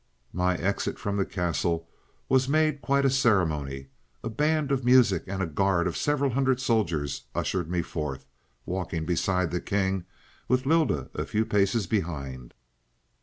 "My 0.33 0.57
exit 0.57 0.97
from 0.97 1.17
the 1.17 1.27
castle 1.27 1.87
was 2.27 2.49
made 2.49 2.81
quite 2.81 3.05
a 3.05 3.09
ceremony. 3.11 3.89
A 4.23 4.31
band 4.31 4.71
of 4.71 4.83
music 4.83 5.25
and 5.27 5.43
a 5.43 5.45
guard 5.45 5.85
of 5.85 5.95
several 5.95 6.31
hundred 6.31 6.59
soldiers 6.59 7.25
ushered 7.35 7.69
me 7.69 7.83
forth, 7.83 8.25
walking 8.65 9.05
beside 9.05 9.51
the 9.51 9.61
king, 9.61 10.05
with 10.47 10.65
Lylda 10.65 11.11
a 11.13 11.23
few 11.27 11.45
paces 11.45 11.85
behind. 11.85 12.55